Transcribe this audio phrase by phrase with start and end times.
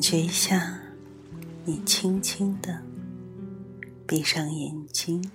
[0.00, 0.80] 觉一下，
[1.64, 2.80] 你轻轻的
[4.06, 5.30] 闭上眼睛，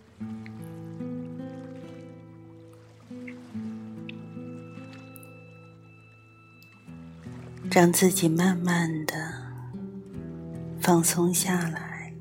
[7.71, 9.13] 让自己慢慢的
[10.81, 12.11] 放松下来。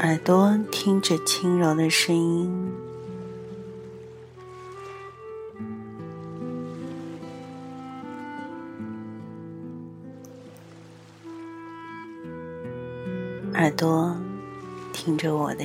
[0.00, 2.67] 耳朵听着轻柔的声音，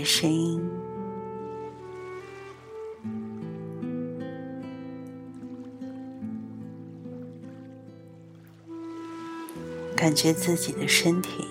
[0.04, 0.62] 声音，
[9.96, 11.46] 感觉自己的身体。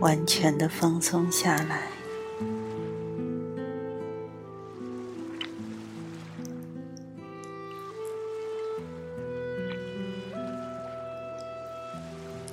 [0.00, 1.88] 完全的放松下来，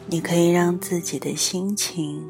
[0.07, 2.27] 你可以让自己的心情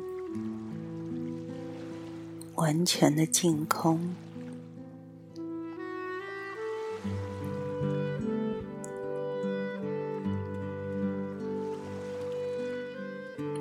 [2.65, 4.15] 完全的净空。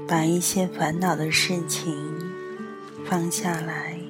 [0.08, 1.94] 把一些烦恼的事情
[3.04, 4.00] 放下来，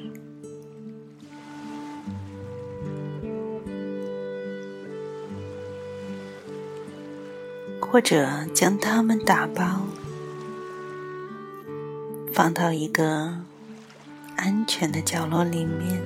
[7.80, 9.80] 或者将它们打包，
[12.32, 13.38] 放到一个
[14.44, 15.98] 安全的角落里面。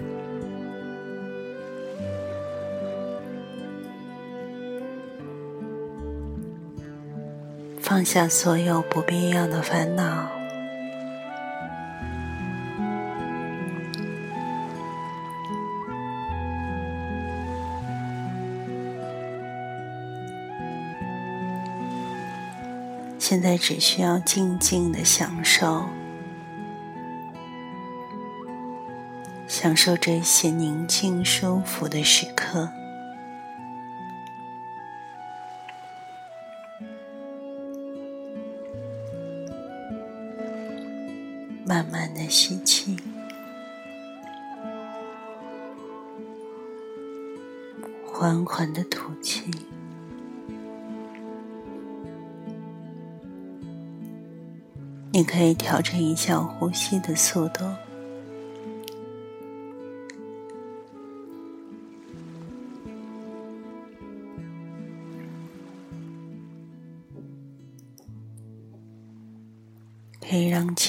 [7.81, 10.31] 放下所有不必要的烦恼，
[23.19, 25.87] 现在只需要静静的享受，
[29.61, 32.71] 享受这些宁静舒服的时刻。
[41.67, 42.97] 慢慢的吸气，
[48.07, 49.51] 缓缓的吐气。
[55.11, 57.65] 你可以调整一下呼吸的速度。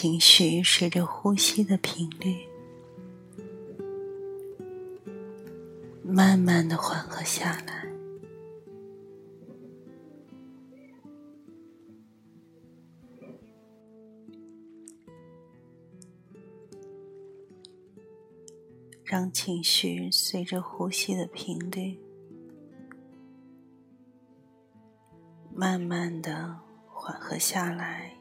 [0.02, 2.48] 情绪随着呼吸的频率，
[6.02, 7.86] 慢慢的缓和下来。
[19.04, 22.00] 让情绪随着呼吸的频率，
[25.54, 28.19] 慢慢的缓和下来。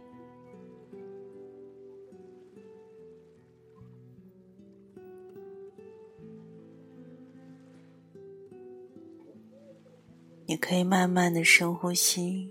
[10.50, 12.50] 你可以慢慢的深呼吸，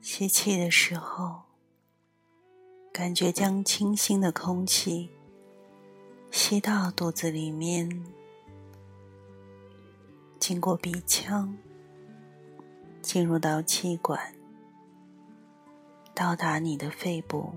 [0.00, 1.42] 吸气的时候，
[2.92, 5.08] 感觉将清新的空气
[6.32, 8.04] 吸到肚子里面，
[10.40, 11.56] 经过鼻腔，
[13.00, 14.34] 进入到气管，
[16.12, 17.52] 到达你的肺部。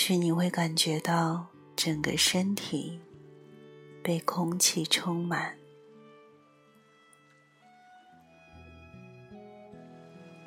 [0.00, 3.00] 是你会感觉到整个身体
[4.00, 5.58] 被空气充满，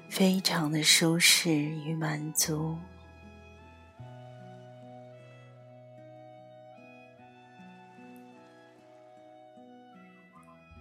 [0.08, 2.78] 非常的舒适与满足。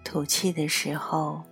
[0.04, 1.42] 吐气的时候，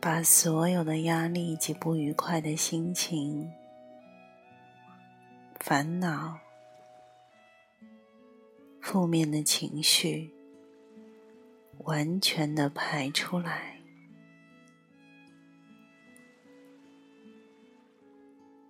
[0.00, 3.48] 把所有的压力及不愉快的心情。
[5.60, 6.40] 烦恼
[8.80, 10.32] 负面的情绪
[11.84, 13.78] 完全的排出来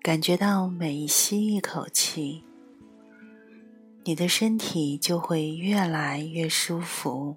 [0.02, 2.44] 感觉到每吸一口气
[4.02, 7.36] 你的身体就会越来越舒服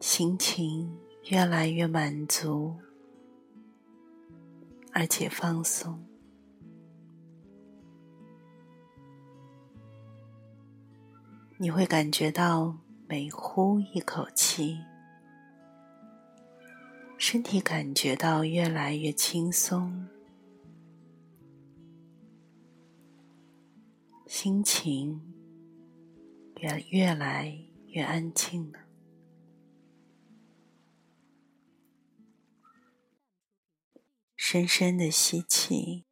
[0.00, 2.76] 心情越来越满足
[4.92, 6.15] 而且放松。
[11.58, 12.76] 你会感觉到
[13.08, 14.78] 每呼一口气。
[17.16, 20.06] 身体感觉到越来越轻松，
[24.26, 25.22] 心情
[26.56, 28.80] 越越来越安静了。
[34.36, 36.04] 深深的吸气，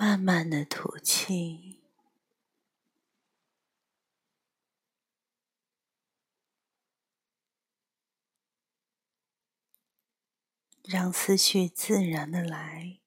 [0.00, 1.80] 慢慢的吐气，
[10.84, 13.00] 让思绪自然的来，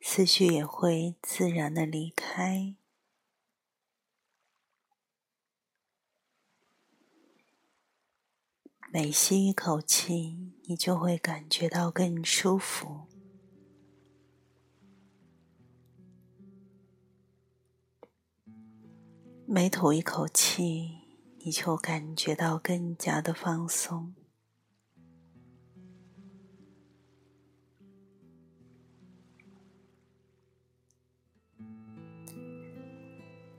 [0.00, 2.74] 思绪也会自然的离开。
[8.90, 13.13] 每吸一口气，你就会感觉到更舒服。
[19.46, 20.88] 每吐一口气，
[21.40, 24.14] 你就感觉到更加的放松。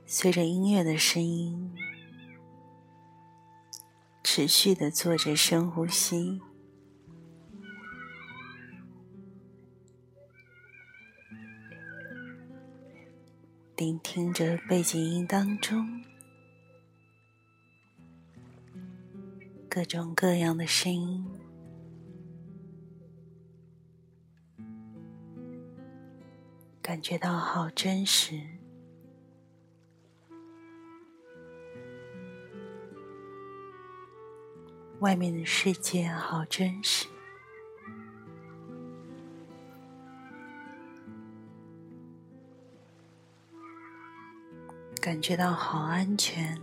[0.04, 1.72] 随着音乐的声音，
[4.24, 6.40] 持续的做着深呼吸。
[13.76, 16.02] 聆听着背景音当中
[19.68, 21.26] 各种各样的声音，
[26.80, 28.40] 感觉到好真实。
[35.00, 37.06] 外面的世界好真实。
[45.06, 46.60] 感觉到好安全，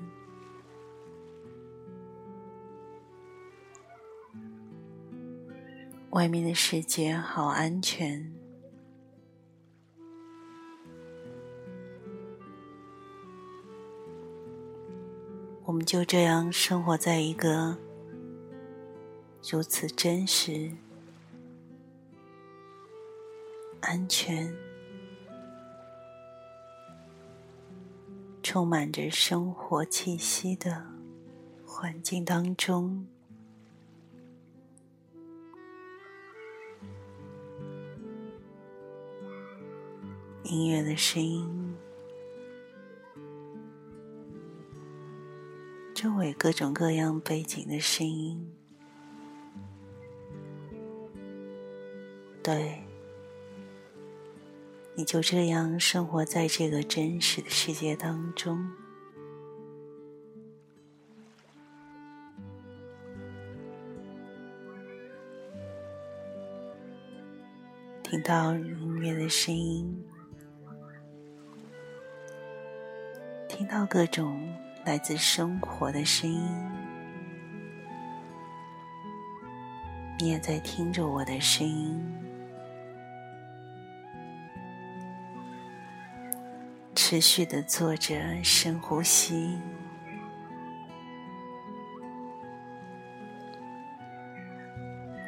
[6.09, 8.33] 外面的世界好安全，
[15.63, 17.77] 我们就这样生活在一个
[19.49, 20.69] 如此真实、
[23.79, 24.62] 安全。
[28.43, 30.85] 充满着生活气息的
[31.65, 33.07] 环境当中，
[40.43, 41.75] 音乐的声音，
[45.95, 48.53] 周围各种各样背景的声音，
[52.43, 52.83] 对。
[54.95, 58.63] 你就这样生活在这个真实的世界当中，
[68.03, 70.05] 听到音乐的声音，
[73.49, 74.47] 听到各种
[74.85, 76.71] 来自生活的声音，
[80.19, 82.22] 你也在听着我的声音。
[87.05, 89.59] 持续的做着深呼吸，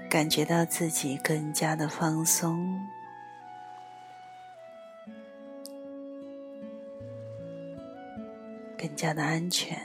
[0.10, 2.80] 感觉到自己更加的放松，
[8.78, 9.78] 更加的安全，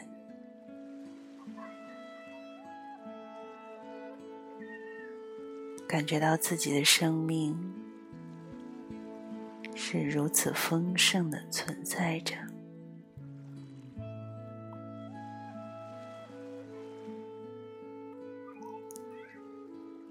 [5.88, 7.79] 感觉到自己的生命。
[9.92, 12.37] 是如此丰盛的存在着。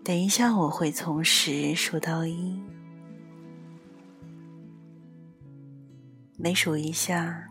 [0.03, 2.61] 等一下，我会从十数到一，
[6.35, 7.47] 每数一下，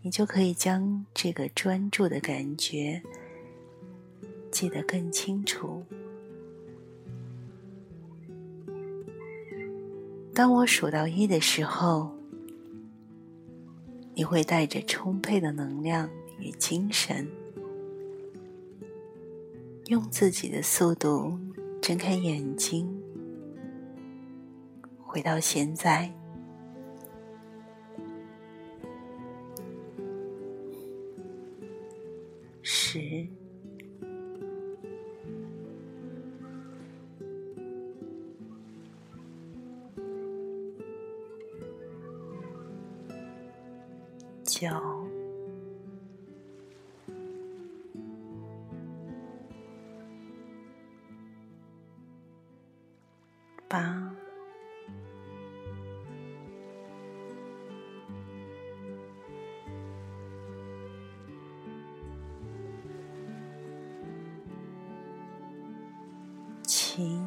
[0.00, 3.02] 你就可以将这个专注的感觉
[4.50, 5.84] 记得更清楚。
[10.34, 12.10] 当我数到一的时候，
[14.14, 16.10] 你会带着充沛的能量
[16.40, 17.28] 与精神，
[19.86, 21.38] 用自己的速度
[21.80, 23.00] 睁开眼睛，
[25.00, 26.12] 回到现在。
[67.04, 67.20] 七。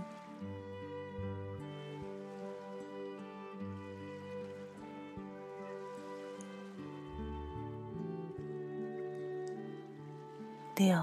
[10.78, 10.96] 六、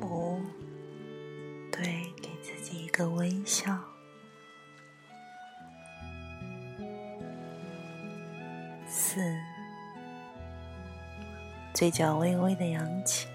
[0.00, 0.40] 五，
[1.72, 3.95] 对，给自己一个微笑。
[9.16, 9.34] 四，
[11.72, 13.26] 嘴角微微的扬起。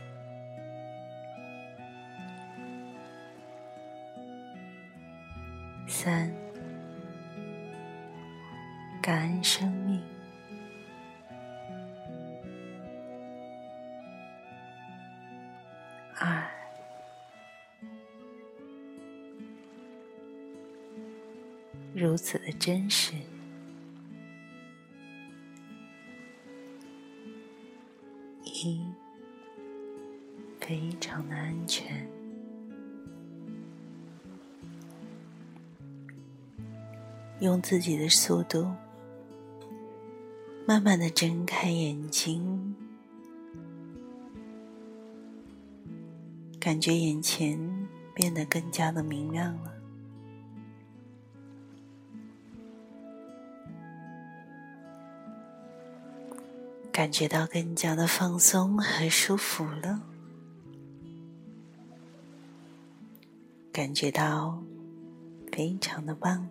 [5.87, 6.31] 三。
[9.01, 9.99] 感恩生命。
[16.19, 16.47] 二，
[21.95, 23.15] 如此的真实。
[28.63, 28.81] 一，
[30.59, 32.07] 非常的安全。
[37.39, 38.71] 用自己的速度。
[40.63, 42.75] 慢慢的睁开眼睛，
[46.59, 49.80] 感觉眼前变得更加的明亮了，
[56.91, 60.01] 感觉到更加的放松和舒服了，
[63.71, 64.61] 感觉到
[65.51, 66.49] 非常的棒。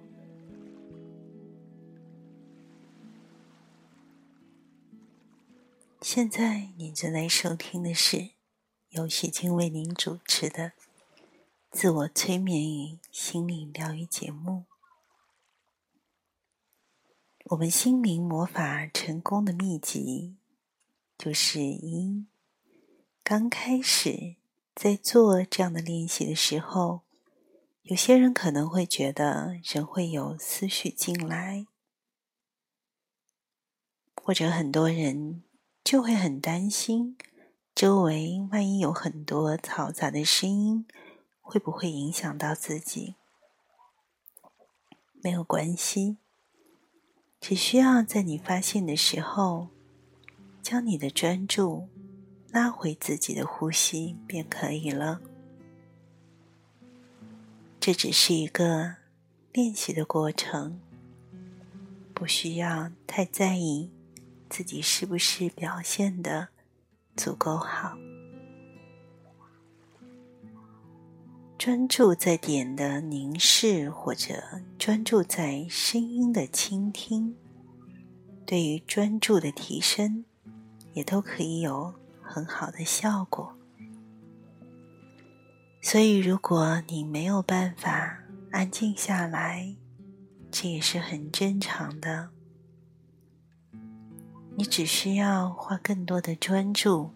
[6.01, 8.31] 现在您正在收听的是
[8.89, 10.73] 由许静为您主持的
[11.71, 14.70] 自我催眠与心灵疗愈节目。
[17.51, 20.37] 我们心灵魔法成功的秘籍
[21.19, 22.25] 就是一
[23.25, 24.37] 刚开始
[24.73, 27.01] 在做这样的练习的时候，
[27.83, 31.67] 有些人可能会觉得人会有思绪进来，
[34.15, 35.43] 或者很多人。
[35.83, 37.17] 就会很担心，
[37.75, 40.87] 周围万一有很多嘈杂的声音，
[41.41, 43.17] 会不会影响到自己？
[45.21, 46.19] 没有关系，
[47.41, 49.69] 只需要在你发现的时候，
[50.63, 51.89] 将你的专注
[52.51, 55.21] 拉回自己的呼吸便可以了。
[57.81, 58.97] 这只是一个
[59.53, 60.79] 练习的过程，
[62.13, 63.91] 不需要太在意。
[64.51, 66.49] 自己是不是表现的
[67.17, 67.97] 足够好？
[71.61, 77.37] 专注在点的凝视，或者专注在声音的倾听，
[78.47, 80.25] 对于专注的提升，
[80.95, 83.55] 也都可以有很好的效果。
[85.83, 89.77] 所以，如果你没有办法安静下来，
[90.51, 92.31] 这也是很正常的。
[94.57, 97.11] 你只需要花更多的专注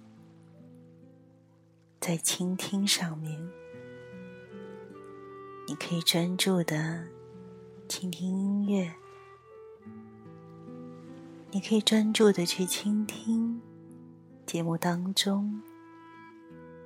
[1.99, 3.41] 在倾听上面。
[5.67, 7.07] 你可以专注的
[7.89, 8.95] 倾听音乐，
[11.51, 13.61] 你可以专注的去倾听
[14.45, 15.63] 节目当中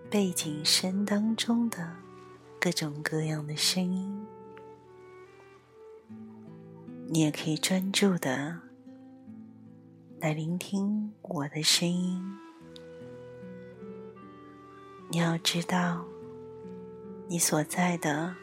[0.08, 1.96] 背景声当中的
[2.60, 4.26] 各种各样的声音。
[7.08, 8.60] 你也可以专注的。
[10.20, 12.20] 来聆听我的声音。
[15.08, 16.04] 你要知道，
[17.28, 18.34] 你所在的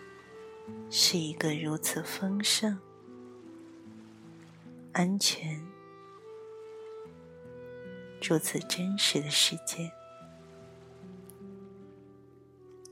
[0.89, 2.77] 是一个如此丰盛、
[4.94, 5.62] 安全、
[8.22, 9.92] 如此真实的世界。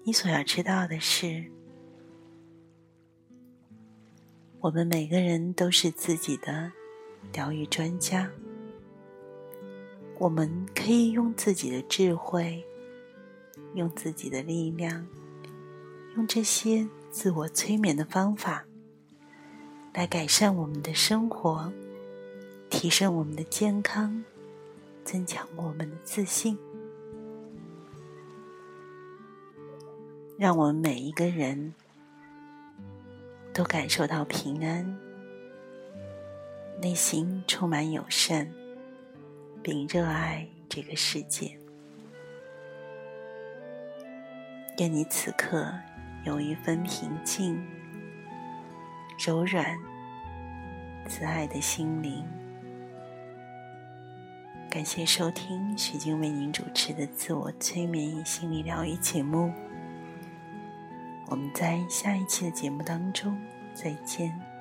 [0.03, 1.50] 你所要知道的是，
[4.59, 6.71] 我们每个人都是自己的
[7.31, 8.29] 疗愈专家。
[10.19, 12.65] 我们可以用自己的智慧，
[13.75, 15.07] 用自己的力量，
[16.15, 18.65] 用这些自我催眠的方法，
[19.93, 21.72] 来改善我们的生活，
[22.72, 24.25] 提升我们的健康，
[25.05, 26.58] 增强我们的自信。
[30.39, 31.75] 让我们每一个人
[33.53, 34.84] 都感受到平安，
[36.82, 38.51] 内心充满友善，
[39.62, 41.55] 并热爱这个世界。
[44.79, 45.72] 愿你此刻
[46.24, 47.62] 有一份平静、
[49.18, 49.77] 柔软、
[51.08, 52.25] 慈爱的心灵。
[54.70, 59.53] 感谢收听徐静为您主持的自我催眠与心理疗愈节目。
[61.27, 63.39] 我们在下一期的节目当中
[63.74, 64.52] 再见。